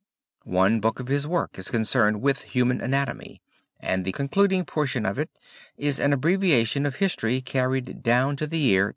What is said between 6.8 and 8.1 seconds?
of history carried